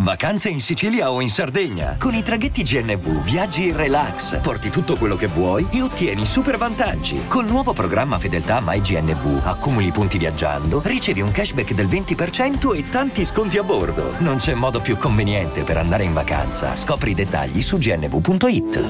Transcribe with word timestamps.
Vacanze 0.00 0.48
in 0.48 0.60
Sicilia 0.60 1.10
o 1.10 1.20
in 1.20 1.28
Sardegna. 1.28 1.96
Con 1.98 2.14
i 2.14 2.22
traghetti 2.22 2.62
GNV 2.62 3.20
viaggi 3.20 3.66
in 3.66 3.76
relax, 3.76 4.40
porti 4.40 4.70
tutto 4.70 4.96
quello 4.96 5.16
che 5.16 5.26
vuoi 5.26 5.66
e 5.72 5.82
ottieni 5.82 6.24
super 6.24 6.56
vantaggi. 6.56 7.26
Col 7.26 7.46
nuovo 7.46 7.72
programma 7.72 8.16
Fedeltà 8.16 8.60
MyGNV 8.64 9.42
accumuli 9.44 9.90
punti 9.90 10.16
viaggiando, 10.16 10.80
ricevi 10.84 11.20
un 11.20 11.32
cashback 11.32 11.74
del 11.74 11.88
20% 11.88 12.76
e 12.76 12.88
tanti 12.88 13.24
sconti 13.24 13.58
a 13.58 13.64
bordo. 13.64 14.14
Non 14.20 14.36
c'è 14.36 14.54
modo 14.54 14.80
più 14.80 14.96
conveniente 14.96 15.64
per 15.64 15.76
andare 15.76 16.04
in 16.04 16.12
vacanza. 16.12 16.76
Scopri 16.76 17.10
i 17.10 17.14
dettagli 17.14 17.60
su 17.60 17.76
gnv.it. 17.76 18.84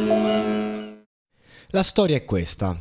La 1.69 1.83
storia 1.83 2.17
è 2.17 2.25
questa. 2.27 2.79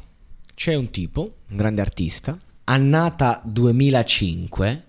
C'è 0.54 0.76
un 0.76 0.90
tipo, 0.90 1.36
un 1.48 1.56
grande 1.56 1.80
artista, 1.80 2.38
annata 2.66 3.42
2005, 3.46 4.84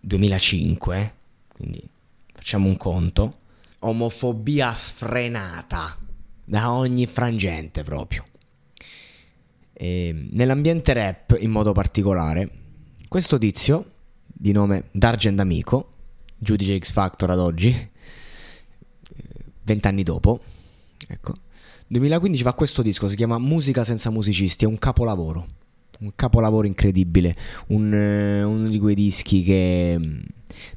2005, 0.00 1.14
quindi 1.52 1.96
facciamo 2.38 2.68
un 2.68 2.76
conto, 2.76 3.30
omofobia 3.80 4.72
sfrenata. 4.72 5.98
Da 6.44 6.72
ogni 6.72 7.04
frangente 7.06 7.82
proprio. 7.82 8.24
E 9.72 10.28
nell'ambiente 10.30 10.92
rap 10.92 11.36
in 11.40 11.50
modo 11.50 11.72
particolare, 11.72 12.50
questo 13.08 13.38
tizio 13.38 13.92
di 14.24 14.52
nome 14.52 14.88
D'Argent 14.92 15.40
Amico, 15.40 15.92
giudice 16.38 16.78
X 16.78 16.92
Factor 16.92 17.30
ad 17.30 17.40
oggi, 17.40 17.90
vent'anni 19.64 20.04
dopo, 20.04 20.40
ecco, 21.06 21.34
2015 21.88 22.42
fa 22.42 22.54
questo 22.54 22.82
disco, 22.82 23.08
si 23.08 23.16
chiama 23.16 23.38
Musica 23.38 23.84
senza 23.84 24.10
musicisti, 24.10 24.64
è 24.64 24.68
un 24.68 24.78
capolavoro, 24.78 25.46
un 26.00 26.12
capolavoro 26.14 26.66
incredibile, 26.66 27.34
un, 27.68 27.92
eh, 27.92 28.42
uno 28.42 28.68
di 28.68 28.78
quei 28.78 28.94
dischi 28.94 29.42
che 29.42 29.96
mm, 29.98 30.18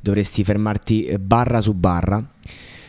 dovresti 0.02 0.44
fermarti 0.44 1.06
eh, 1.06 1.20
barra 1.20 1.62
su 1.62 1.74
barra. 1.74 2.28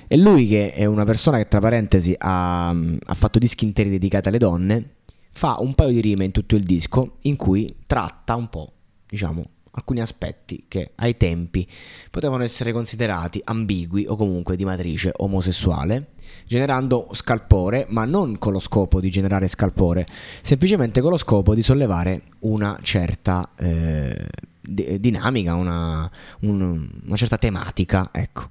E 0.06 0.17
lui 0.19 0.47
che 0.47 0.73
è 0.73 0.84
una 0.84 1.05
persona 1.05 1.39
che 1.39 1.48
tra 1.48 1.61
parentesi 1.61 2.14
ha, 2.19 2.73
mm, 2.73 2.97
ha 3.05 3.14
fatto 3.14 3.39
dischi 3.39 3.64
interi 3.64 3.91
dedicati 3.91 4.29
alle 4.29 4.39
donne, 4.39 4.91
fa 5.33 5.56
un 5.61 5.75
paio 5.75 5.92
di 5.92 6.01
rime 6.01 6.25
in 6.25 6.33
tutto 6.33 6.57
il 6.57 6.63
disco 6.63 7.17
in 7.23 7.36
cui 7.36 7.74
tratta 7.86 8.36
un 8.36 8.48
po', 8.48 8.70
diciamo, 9.08 9.46
alcuni 9.72 10.00
aspetti 10.00 10.64
che 10.68 10.92
ai 10.96 11.16
tempi 11.16 11.66
potevano 12.10 12.42
essere 12.42 12.72
considerati 12.72 13.40
ambigui 13.44 14.06
o 14.06 14.16
comunque 14.16 14.56
di 14.56 14.64
matrice 14.64 15.12
omosessuale, 15.16 16.12
generando 16.46 17.08
scalpore, 17.12 17.86
ma 17.88 18.05
non 18.05 18.38
con 18.38 18.52
lo 18.52 18.60
scopo 18.60 19.00
di 19.00 19.10
generare 19.10 19.48
scalpore, 19.48 20.06
semplicemente 20.42 21.00
con 21.00 21.10
lo 21.10 21.16
scopo 21.16 21.55
di 21.55 21.62
sollevare 21.62 22.22
una 22.40 22.78
certa 22.83 23.52
eh, 23.58 24.28
di- 24.60 25.00
dinamica, 25.00 25.55
una, 25.55 26.10
un- 26.40 26.90
una 27.04 27.16
certa 27.16 27.39
tematica. 27.39 28.10
Ecco. 28.12 28.50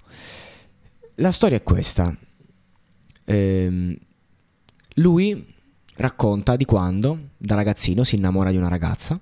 La 1.16 1.32
storia 1.32 1.58
è 1.58 1.64
questa. 1.64 2.16
Ehm, 3.26 3.96
lui 4.96 5.54
racconta 5.96 6.56
di 6.56 6.66
quando 6.66 7.30
da 7.38 7.56
ragazzino 7.56 8.04
si 8.04 8.16
innamora 8.16 8.50
di 8.50 8.58
una 8.58 8.68
ragazza 8.68 9.20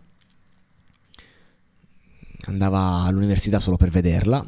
andava 2.49 3.03
all'università 3.03 3.59
solo 3.59 3.77
per 3.77 3.89
vederla 3.89 4.45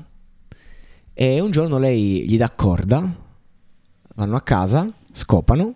e 1.14 1.40
un 1.40 1.52
giorno 1.52 1.78
lei 1.78 2.26
gli 2.28 2.38
dà 2.38 2.50
corda, 2.50 3.16
vanno 4.16 4.36
a 4.36 4.42
casa, 4.42 4.92
scopano, 5.12 5.76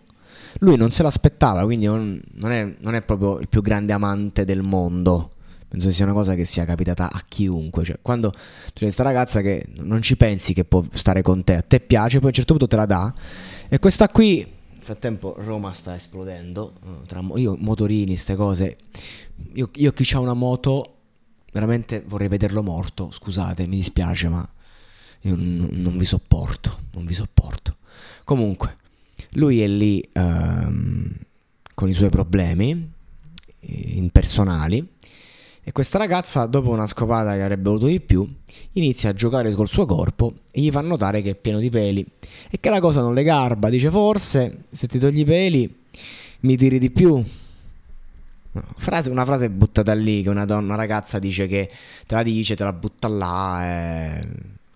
lui 0.60 0.78
non 0.78 0.92
se 0.92 1.04
l'aspettava, 1.04 1.64
quindi 1.64 1.86
non, 1.86 2.22
è, 2.46 2.76
non 2.80 2.96
è 2.96 3.02
proprio 3.02 3.40
il 3.40 3.50
più 3.50 3.62
grande 3.62 3.94
amante 3.94 4.46
del 4.46 4.62
mondo. 4.62 5.32
Penso 5.68 5.92
sia 5.92 6.06
una 6.06 6.14
cosa 6.14 6.36
che 6.36 6.46
sia 6.46 6.64
capitata 6.64 7.12
a 7.12 7.22
chiunque. 7.28 7.84
Cioè, 7.84 8.00
quando 8.02 8.32
c'è 8.32 8.86
questa 8.86 9.04
ragazza 9.04 9.42
che 9.42 9.66
non 9.82 10.02
ci 10.02 10.16
pensi 10.16 10.54
che 10.54 10.64
può 10.64 10.86
stare 10.92 11.22
con 11.22 11.44
te, 11.44 11.56
a 11.56 11.62
te 11.62 11.82
piace, 11.82 12.18
poi 12.18 12.26
a 12.26 12.30
un 12.30 12.34
certo 12.34 12.54
punto 12.54 12.68
te 12.68 12.78
la 12.78 12.86
dà. 12.86 13.14
E 13.68 13.78
questa 13.80 14.08
qui, 14.08 14.38
nel 14.38 14.82
frattempo, 14.82 15.36
Roma 15.38 15.74
sta 15.74 15.94
esplodendo. 15.94 16.74
Tra, 17.06 17.22
io, 17.36 17.58
motorini, 17.60 18.14
queste 18.14 18.36
cose. 18.36 18.78
Io, 19.54 19.70
io 19.74 19.92
chi 19.92 20.16
ha 20.16 20.20
una 20.20 20.34
moto 20.34 20.95
veramente 21.56 22.04
vorrei 22.06 22.28
vederlo 22.28 22.62
morto, 22.62 23.12
scusate, 23.12 23.66
mi 23.66 23.78
dispiace, 23.78 24.28
ma 24.28 24.46
io 25.22 25.36
n- 25.38 25.70
non 25.72 25.98
vi 25.98 26.04
sopporto, 26.04 26.80
non 26.92 27.06
vi 27.06 27.14
sopporto. 27.14 27.78
Comunque, 28.26 28.76
lui 29.32 29.62
è 29.62 29.68
lì 29.68 30.06
ehm, 30.12 31.16
con 31.74 31.88
i 31.88 31.94
suoi 31.94 32.10
problemi 32.10 32.92
eh, 33.62 33.92
impersonali 33.96 34.86
e 35.64 35.72
questa 35.72 35.98
ragazza, 35.98 36.46
dopo 36.46 36.72
una 36.72 36.88
scopata 36.88 37.34
che 37.36 37.42
avrebbe 37.42 37.70
voluto 37.70 37.86
di 37.86 38.02
più, 38.02 38.30
inizia 38.74 39.12
a 39.12 39.14
giocare 39.14 39.54
col 39.54 39.70
suo 39.70 39.86
corpo 39.86 40.34
e 40.52 40.60
gli 40.60 40.72
fa 40.72 40.82
notare 40.82 41.22
che 41.22 41.30
è 41.32 41.36
pieno 41.36 41.60
di 41.60 41.70
peli 41.70 42.06
e 42.50 42.60
che 42.60 42.70
la 42.70 42.82
cosa 42.82 43.00
non 43.00 43.14
le 43.14 43.24
garba. 43.24 43.70
Dice 43.70 43.90
forse 43.90 44.66
se 44.68 44.88
ti 44.88 45.00
togli 45.00 45.22
i 45.22 45.26
peli 45.26 45.74
mi 46.42 46.58
tiri 46.58 46.80
di 46.80 46.92
più. 46.92 47.24
Frase- 48.78 49.10
una 49.10 49.26
frase 49.26 49.50
buttata 49.50 49.94
lì 49.94 50.24
che 50.24 50.30
una, 50.30 50.46
donna, 50.46 50.66
una 50.66 50.76
ragazza 50.76 51.20
dice 51.20 51.48
che 51.48 51.70
te 52.08 52.16
la 52.16 52.24
dice, 52.24 52.56
te 52.56 52.64
la 52.64 52.74
butta 52.74 53.08
là. 53.08 54.20
eh, 54.20 54.28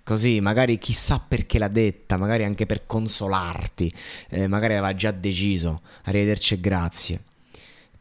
Così, 0.04 0.42
magari 0.42 0.80
chissà 0.80 1.24
perché 1.26 1.60
l'ha 1.60 1.68
detta, 1.68 2.18
magari 2.18 2.44
anche 2.44 2.66
per 2.66 2.88
consolarti, 2.88 3.94
eh, 4.30 4.48
magari 4.48 4.74
aveva 4.74 4.96
già 4.96 5.12
deciso. 5.12 5.82
Arrivederci 6.06 6.56
e 6.56 6.60
grazie. 6.60 7.22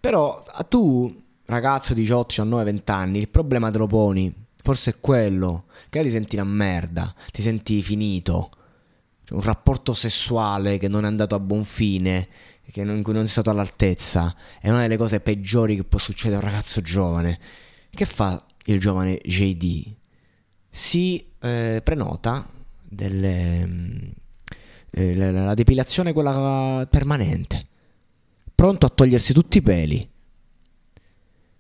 Però 0.00 0.42
a 0.46 0.62
tu, 0.64 1.14
ragazzo 1.44 1.92
di 1.92 2.00
18, 2.00 2.28
19, 2.28 2.64
20 2.64 2.90
anni, 2.90 3.18
il 3.18 3.28
problema 3.28 3.70
te 3.70 3.76
lo 3.76 3.86
poni. 3.86 4.32
Forse 4.62 4.92
è 4.92 4.94
quello. 5.00 5.66
Che 5.90 6.02
ti 6.02 6.10
senti 6.10 6.36
una 6.36 6.44
merda, 6.44 7.14
ti 7.30 7.42
senti 7.42 7.82
finito. 7.82 8.50
Cioè, 9.28 9.36
un 9.36 9.44
rapporto 9.44 9.92
sessuale 9.92 10.78
che 10.78 10.88
non 10.88 11.04
è 11.04 11.06
andato 11.06 11.34
a 11.34 11.38
buon 11.38 11.64
fine, 11.64 12.28
che 12.72 12.82
non- 12.82 12.96
in 12.96 13.02
cui 13.02 13.12
non 13.12 13.24
sei 13.24 13.32
stato 13.32 13.50
all'altezza, 13.50 14.34
è 14.58 14.70
una 14.70 14.80
delle 14.80 14.96
cose 14.96 15.20
peggiori 15.20 15.76
che 15.76 15.84
può 15.84 15.98
succedere 15.98 16.40
a 16.40 16.44
un 16.44 16.50
ragazzo 16.50 16.80
giovane. 16.80 17.38
Che 17.90 18.04
fa 18.06 18.42
il 18.64 18.80
giovane 18.80 19.20
JD? 19.22 19.94
Si 20.70 21.26
eh, 21.40 21.80
prenota 21.84 22.48
delle, 22.82 23.66
mm, 23.66 23.98
eh, 24.92 25.14
la, 25.14 25.30
la 25.30 25.54
depilazione 25.54 26.14
quella 26.14 26.86
permanente, 26.88 27.66
pronto 28.54 28.86
a 28.86 28.88
togliersi 28.88 29.34
tutti 29.34 29.58
i 29.58 29.62
peli. 29.62 30.08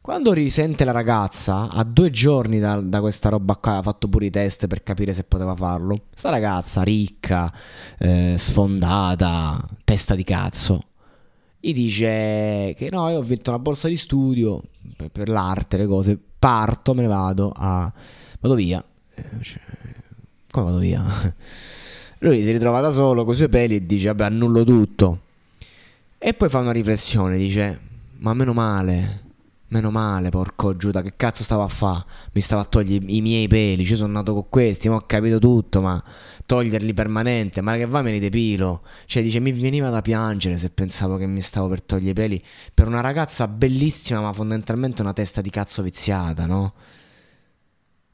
Quando 0.08 0.32
risente 0.32 0.84
la 0.84 0.92
ragazza, 0.92 1.68
a 1.68 1.84
due 1.84 2.08
giorni 2.08 2.58
da, 2.58 2.80
da 2.80 3.00
questa 3.00 3.28
roba 3.28 3.56
qua, 3.56 3.76
ha 3.76 3.82
fatto 3.82 4.08
pure 4.08 4.24
i 4.24 4.30
test 4.30 4.66
per 4.66 4.82
capire 4.82 5.12
se 5.12 5.22
poteva 5.22 5.54
farlo. 5.54 6.04
Sta 6.14 6.30
ragazza 6.30 6.82
ricca, 6.82 7.52
eh, 7.98 8.34
sfondata, 8.38 9.62
testa 9.84 10.14
di 10.14 10.24
cazzo, 10.24 10.82
gli 11.60 11.74
dice 11.74 12.72
che 12.74 12.88
no, 12.90 13.10
io 13.10 13.18
ho 13.18 13.22
vinto 13.22 13.50
una 13.50 13.58
borsa 13.58 13.86
di 13.86 13.98
studio 13.98 14.62
per, 14.96 15.10
per 15.10 15.28
l'arte, 15.28 15.76
le 15.76 15.86
cose, 15.86 16.18
parto, 16.38 16.94
me 16.94 17.02
ne 17.02 17.08
vado, 17.08 17.52
a, 17.54 17.92
vado 18.40 18.54
via. 18.54 18.82
Eh, 19.14 19.42
cioè, 19.42 19.60
come 20.50 20.64
vado 20.64 20.78
via? 20.78 21.04
Lui 22.20 22.42
si 22.42 22.50
ritrova 22.50 22.80
da 22.80 22.90
solo 22.90 23.24
con 23.24 23.34
i 23.34 23.36
suoi 23.36 23.50
peli 23.50 23.74
e 23.74 23.84
dice, 23.84 24.06
vabbè, 24.06 24.24
annullo 24.24 24.64
tutto. 24.64 25.20
E 26.16 26.32
poi 26.32 26.48
fa 26.48 26.60
una 26.60 26.72
riflessione, 26.72 27.36
dice, 27.36 27.78
ma 28.20 28.32
meno 28.32 28.54
male, 28.54 29.26
Meno 29.70 29.90
male, 29.90 30.30
porco 30.30 30.76
Giuda, 30.76 31.02
che 31.02 31.12
cazzo 31.14 31.42
stavo 31.42 31.62
a 31.62 31.68
fa? 31.68 32.02
Mi 32.32 32.40
stavo 32.40 32.62
a 32.62 32.64
togliere 32.64 33.04
i 33.08 33.20
miei 33.20 33.48
peli, 33.48 33.84
ci 33.84 33.96
sono 33.96 34.12
nato 34.12 34.32
con 34.32 34.48
questi, 34.48 34.88
ma 34.88 34.94
ho 34.94 35.04
capito 35.04 35.38
tutto, 35.38 35.82
ma 35.82 36.02
toglierli 36.46 36.94
permanente, 36.94 37.60
ma 37.60 37.76
che 37.76 37.84
va 37.84 38.00
me 38.00 38.10
li 38.10 38.18
depilo. 38.18 38.82
Cioè, 39.04 39.22
dice, 39.22 39.40
mi 39.40 39.52
veniva 39.52 39.90
da 39.90 40.00
piangere 40.00 40.56
se 40.56 40.70
pensavo 40.70 41.18
che 41.18 41.26
mi 41.26 41.42
stavo 41.42 41.68
per 41.68 41.82
togliere 41.82 42.10
i 42.10 42.14
peli 42.14 42.44
per 42.72 42.86
una 42.86 43.02
ragazza 43.02 43.46
bellissima, 43.46 44.20
ma 44.22 44.32
fondamentalmente 44.32 45.02
una 45.02 45.12
testa 45.12 45.42
di 45.42 45.50
cazzo 45.50 45.82
viziata, 45.82 46.46
no? 46.46 46.72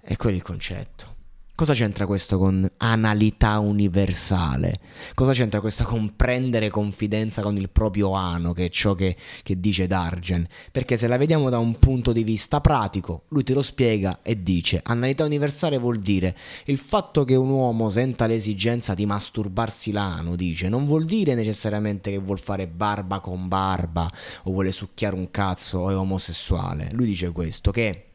E 0.00 0.16
quello 0.16 0.34
è 0.34 0.38
il 0.38 0.44
concetto. 0.44 1.13
Cosa 1.56 1.72
c'entra 1.72 2.04
questo 2.04 2.36
con 2.36 2.68
analità 2.78 3.60
universale? 3.60 4.80
Cosa 5.14 5.30
c'entra 5.30 5.60
questo 5.60 5.84
con 5.84 6.16
prendere 6.16 6.68
confidenza 6.68 7.42
con 7.42 7.56
il 7.56 7.70
proprio 7.70 8.14
ano, 8.14 8.52
che 8.52 8.64
è 8.64 8.68
ciò 8.70 8.96
che, 8.96 9.16
che, 9.44 9.60
dice 9.60 9.86
Dargen? 9.86 10.44
Perché 10.72 10.96
se 10.96 11.06
la 11.06 11.16
vediamo 11.16 11.50
da 11.50 11.58
un 11.58 11.78
punto 11.78 12.10
di 12.10 12.24
vista 12.24 12.60
pratico, 12.60 13.26
lui 13.28 13.44
te 13.44 13.54
lo 13.54 13.62
spiega 13.62 14.18
e 14.22 14.42
dice: 14.42 14.80
analità 14.82 15.24
universale 15.24 15.78
vuol 15.78 16.00
dire 16.00 16.34
il 16.64 16.78
fatto 16.78 17.22
che 17.22 17.36
un 17.36 17.50
uomo 17.50 17.88
senta 17.88 18.26
l'esigenza 18.26 18.94
di 18.94 19.06
masturbarsi 19.06 19.92
l'ano, 19.92 20.34
dice, 20.34 20.68
non 20.68 20.86
vuol 20.86 21.04
dire 21.04 21.36
necessariamente 21.36 22.10
che 22.10 22.18
vuol 22.18 22.40
fare 22.40 22.66
barba 22.66 23.20
con 23.20 23.46
barba 23.46 24.10
o 24.42 24.50
vuole 24.50 24.72
succhiare 24.72 25.14
un 25.14 25.30
cazzo 25.30 25.78
o 25.78 25.90
è 25.90 25.96
omosessuale. 25.96 26.88
Lui 26.94 27.06
dice 27.06 27.30
questo, 27.30 27.70
che 27.70 28.06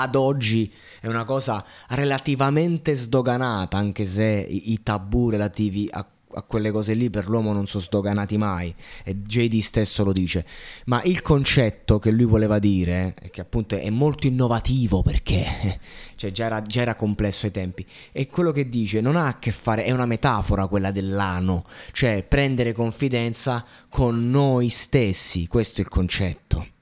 ad 0.00 0.14
oggi 0.14 0.72
è 1.00 1.06
una 1.06 1.24
cosa 1.24 1.64
relativamente 1.90 2.94
sdoganata, 2.94 3.76
anche 3.76 4.04
se 4.06 4.24
i, 4.24 4.72
i 4.72 4.82
tabù 4.82 5.30
relativi 5.30 5.88
a, 5.90 6.06
a, 6.34 6.42
quelle 6.42 6.70
cose 6.70 6.94
lì 6.94 7.10
per 7.10 7.28
l'uomo 7.28 7.52
non 7.52 7.66
sono 7.66 7.82
sdoganati 7.82 8.36
mai, 8.36 8.74
e 9.04 9.22
JD 9.22 9.58
stesso 9.60 10.04
lo 10.04 10.12
dice. 10.12 10.44
Ma 10.86 11.02
il 11.04 11.22
concetto 11.22 11.98
che 11.98 12.10
lui 12.10 12.24
voleva 12.24 12.58
dire, 12.58 13.14
che 13.30 13.40
appunto 13.40 13.76
è 13.76 13.90
molto 13.90 14.26
innovativo 14.26 15.02
perché 15.02 15.44
cioè 16.16 16.32
già, 16.32 16.46
era, 16.46 16.62
già 16.62 16.80
era 16.82 16.94
complesso 16.94 17.46
ai 17.46 17.52
tempi, 17.52 17.86
è 18.12 18.26
quello 18.26 18.52
che 18.52 18.68
dice, 18.68 19.00
non 19.00 19.16
ha 19.16 19.26
a 19.26 19.38
che 19.38 19.50
fare, 19.50 19.84
è 19.84 19.92
una 19.92 20.06
metafora 20.06 20.66
quella 20.66 20.90
dell'ano, 20.90 21.64
cioè 21.92 22.24
prendere 22.28 22.72
confidenza 22.72 23.64
con 23.88 24.28
noi 24.30 24.68
stessi, 24.68 25.46
questo 25.46 25.80
è 25.80 25.84
il 25.84 25.90
concetto. 25.90 26.74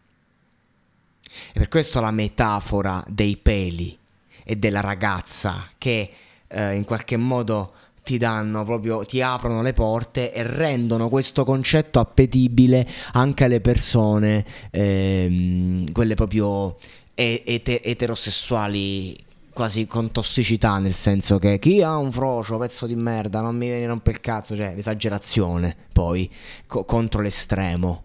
E 1.53 1.59
per 1.59 1.69
questo 1.69 2.01
la 2.01 2.11
metafora 2.11 3.03
dei 3.09 3.37
peli 3.37 3.97
e 4.45 4.57
della 4.57 4.81
ragazza 4.81 5.71
che 5.79 6.11
eh, 6.49 6.75
in 6.75 6.85
qualche 6.85 7.17
modo 7.17 7.73
ti 8.05 8.19
danno 8.19 8.65
proprio, 8.65 9.05
ti 9.05 9.23
aprono 9.23 9.63
le 9.63 9.73
porte 9.73 10.33
e 10.33 10.43
rendono 10.43 11.09
questo 11.09 11.45
concetto 11.45 12.01
appetibile 12.01 12.87
anche 13.13 13.45
alle 13.45 13.61
persone, 13.63 14.45
ehm, 14.71 15.91
quelle 15.93 16.15
proprio 16.15 16.77
et- 17.15 17.81
eterosessuali 17.83 19.17
quasi 19.55 19.87
con 19.87 20.11
tossicità, 20.11 20.79
nel 20.79 20.93
senso 20.93 21.39
che 21.39 21.59
chi 21.59 21.81
ha 21.81 21.97
un 21.97 22.13
frocio, 22.13 22.59
pezzo 22.59 22.87
di 22.87 22.97
merda, 22.97 23.41
non 23.41 23.57
mi 23.57 23.69
viene 23.69 23.87
rompe 23.87 24.11
il 24.11 24.21
cazzo, 24.21 24.57
cioè 24.57 24.75
l'esagerazione 24.75 25.75
poi 25.93 26.29
co- 26.67 26.85
contro 26.85 27.23
l'estremo. 27.23 28.03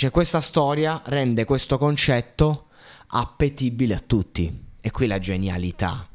Cioè 0.00 0.10
questa 0.10 0.40
storia 0.40 1.02
rende 1.08 1.44
questo 1.44 1.76
concetto 1.76 2.68
appetibile 3.08 3.96
a 3.96 4.00
tutti. 4.00 4.50
E 4.80 4.90
qui 4.90 5.06
la 5.06 5.18
genialità. 5.18 6.08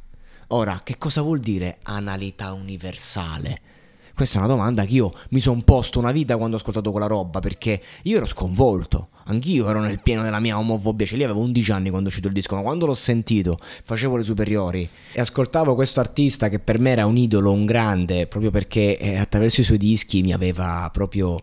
Ora, 0.47 0.81
che 0.83 0.97
cosa 0.97 1.21
vuol 1.21 1.37
dire 1.37 1.77
analità 1.83 2.53
universale? 2.53 3.61
Questa 4.15 4.37
è 4.37 4.39
una 4.39 4.51
domanda 4.51 4.85
che 4.85 4.93
io 4.95 5.13
mi 5.29 5.39
sono 5.39 5.61
posto 5.61 5.99
una 5.99 6.11
vita 6.11 6.35
quando 6.35 6.55
ho 6.55 6.59
ascoltato 6.59 6.89
quella 6.89 7.05
roba, 7.05 7.39
perché 7.39 7.79
io 8.01 8.17
ero 8.17 8.25
sconvolto. 8.25 9.09
Anch'io 9.25 9.69
ero 9.69 9.81
nel 9.81 9.99
pieno 9.99 10.23
della 10.23 10.39
mia 10.39 10.57
omofobia, 10.57 11.05
cioè 11.05 11.19
lì 11.19 11.23
avevo 11.23 11.41
11 11.41 11.71
anni 11.71 11.89
quando 11.91 12.07
è 12.07 12.09
uscito 12.09 12.27
il 12.27 12.33
disco, 12.33 12.55
ma 12.55 12.63
quando 12.63 12.87
l'ho 12.87 12.95
sentito, 12.95 13.59
facevo 13.59 14.17
le 14.17 14.23
superiori 14.23 14.89
e 15.11 15.21
ascoltavo 15.21 15.75
questo 15.75 15.99
artista 15.99 16.49
che 16.49 16.57
per 16.57 16.79
me 16.79 16.89
era 16.89 17.05
un 17.05 17.17
idolo, 17.17 17.51
un 17.51 17.65
grande, 17.65 18.25
proprio 18.25 18.49
perché 18.49 18.97
eh, 18.97 19.17
attraverso 19.17 19.61
i 19.61 19.63
suoi 19.63 19.77
dischi 19.77 20.23
mi 20.23 20.33
aveva 20.33 20.89
proprio 20.91 21.39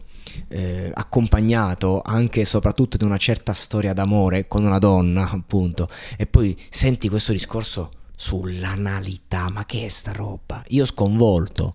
eh, 0.49 0.91
accompagnato 0.95 2.03
anche 2.05 2.41
e 2.41 2.45
soprattutto 2.45 2.97
di 2.97 3.05
una 3.05 3.17
certa 3.17 3.53
storia 3.53 3.93
d'amore 3.93 4.47
con 4.49 4.65
una 4.65 4.79
donna, 4.79 5.31
appunto, 5.31 5.89
e 6.17 6.27
poi 6.27 6.57
senti 6.71 7.09
questo 7.09 7.33
discorso 7.33 7.91
sull'analità, 8.23 9.51
ma 9.51 9.67
che 9.67 9.85
è 9.85 9.89
sta 9.89 10.13
roba? 10.13 10.63
Io 10.69 10.85
sconvolto. 10.85 11.75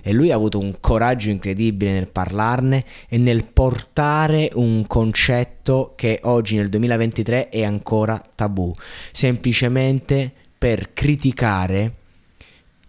E 0.00 0.12
lui 0.12 0.30
ha 0.30 0.36
avuto 0.36 0.60
un 0.60 0.76
coraggio 0.78 1.30
incredibile 1.30 1.90
nel 1.90 2.06
parlarne 2.06 2.84
e 3.08 3.18
nel 3.18 3.44
portare 3.44 4.48
un 4.54 4.86
concetto 4.86 5.94
che 5.96 6.20
oggi 6.22 6.54
nel 6.54 6.68
2023 6.68 7.48
è 7.48 7.64
ancora 7.64 8.22
tabù, 8.34 8.72
semplicemente 9.10 10.32
per 10.56 10.92
criticare 10.92 11.94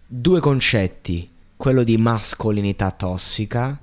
due 0.05 0.39
concetti, 0.39 1.27
quello 1.57 1.81
di 1.83 1.97
mascolinità 1.97 2.91
tossica 2.91 3.77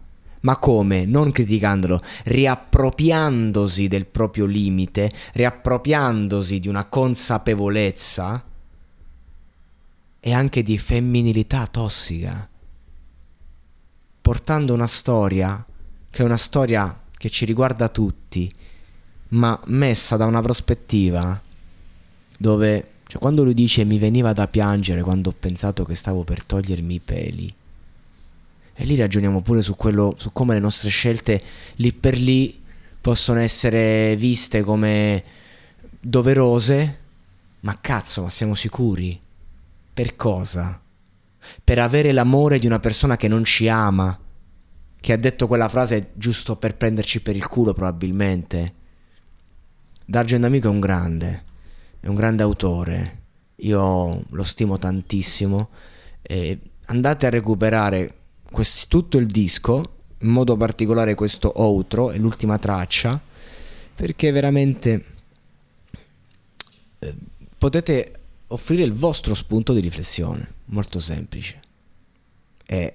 ma 0.46 0.58
come? 0.58 1.06
Non 1.06 1.32
criticandolo, 1.32 2.00
riappropriandosi 2.24 3.88
del 3.88 4.06
proprio 4.06 4.46
limite, 4.46 5.12
riappropriandosi 5.32 6.60
di 6.60 6.68
una 6.68 6.84
consapevolezza 6.84 8.44
e 10.20 10.32
anche 10.32 10.62
di 10.62 10.78
femminilità 10.78 11.66
tossica, 11.66 12.48
portando 14.20 14.72
una 14.72 14.86
storia 14.86 15.66
che 16.08 16.22
è 16.22 16.24
una 16.24 16.36
storia 16.36 17.02
che 17.16 17.28
ci 17.28 17.44
riguarda 17.44 17.88
tutti, 17.88 18.48
ma 19.30 19.60
messa 19.66 20.16
da 20.16 20.26
una 20.26 20.42
prospettiva 20.42 21.40
dove, 22.38 22.90
cioè, 23.04 23.20
quando 23.20 23.42
lui 23.42 23.54
dice 23.54 23.84
mi 23.84 23.98
veniva 23.98 24.32
da 24.32 24.46
piangere 24.46 25.02
quando 25.02 25.30
ho 25.30 25.34
pensato 25.36 25.84
che 25.84 25.96
stavo 25.96 26.22
per 26.22 26.44
togliermi 26.44 26.94
i 26.94 27.00
peli, 27.00 27.52
e 28.78 28.84
lì 28.84 28.94
ragioniamo 28.94 29.40
pure 29.40 29.62
su, 29.62 29.74
quello, 29.74 30.14
su 30.18 30.30
come 30.30 30.52
le 30.54 30.60
nostre 30.60 30.90
scelte 30.90 31.42
lì 31.76 31.94
per 31.94 32.18
lì 32.18 32.62
possono 33.00 33.40
essere 33.40 34.14
viste 34.16 34.62
come 34.62 35.24
doverose, 35.98 37.00
ma 37.60 37.78
cazzo, 37.80 38.22
ma 38.22 38.30
siamo 38.30 38.54
sicuri? 38.54 39.18
Per 39.94 40.14
cosa? 40.16 40.80
Per 41.64 41.78
avere 41.78 42.12
l'amore 42.12 42.58
di 42.58 42.66
una 42.66 42.78
persona 42.80 43.16
che 43.16 43.28
non 43.28 43.44
ci 43.44 43.66
ama, 43.68 44.18
che 45.00 45.12
ha 45.12 45.16
detto 45.16 45.46
quella 45.46 45.68
frase 45.68 46.10
giusto 46.14 46.56
per 46.56 46.76
prenderci 46.76 47.22
per 47.22 47.34
il 47.34 47.46
culo 47.46 47.72
probabilmente. 47.72 48.74
D'Argent 50.04 50.44
Amico 50.44 50.66
è 50.66 50.70
un 50.70 50.80
grande, 50.80 51.42
è 52.00 52.08
un 52.08 52.14
grande 52.14 52.42
autore, 52.42 53.22
io 53.56 54.22
lo 54.28 54.42
stimo 54.42 54.78
tantissimo. 54.78 55.70
Andate 56.86 57.26
a 57.26 57.30
recuperare 57.30 58.14
quest- 58.50 58.88
tutto 58.88 59.18
il 59.18 59.26
disco, 59.26 59.94
in 60.18 60.28
modo 60.28 60.56
particolare 60.56 61.14
questo 61.14 61.52
outro 61.60 62.10
e 62.10 62.18
l'ultima 62.18 62.58
traccia, 62.58 63.20
perché 63.94 64.30
veramente 64.30 65.04
eh, 66.98 67.14
potete 67.58 68.12
offrire 68.48 68.82
il 68.82 68.92
vostro 68.92 69.34
spunto 69.34 69.72
di 69.72 69.80
riflessione, 69.80 70.54
molto 70.66 70.98
semplice. 70.98 71.60
E 72.64 72.94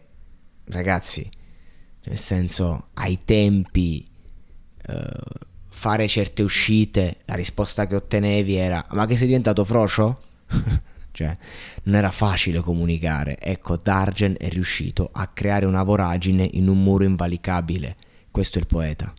ragazzi, 0.65 1.27
nel 2.03 2.17
senso, 2.17 2.87
ai 2.93 3.19
tempi 3.25 4.03
eh, 4.87 5.09
fare 5.67 6.07
certe 6.07 6.43
uscite, 6.43 7.17
la 7.25 7.35
risposta 7.35 7.87
che 7.87 7.95
ottenevi 7.95 8.55
era 8.55 8.85
ma 8.91 9.05
che 9.05 9.17
sei 9.17 9.27
diventato 9.27 9.63
frocio? 9.65 10.21
cioè 11.11 11.31
non 11.83 11.95
era 11.95 12.11
facile 12.11 12.59
comunicare. 12.59 13.39
Ecco, 13.39 13.77
Dargen 13.77 14.35
è 14.37 14.49
riuscito 14.49 15.09
a 15.11 15.27
creare 15.27 15.65
una 15.65 15.83
voragine 15.83 16.47
in 16.53 16.67
un 16.67 16.81
muro 16.81 17.03
invalicabile. 17.03 17.95
Questo 18.29 18.57
è 18.57 18.61
il 18.61 18.67
poeta. 18.67 19.13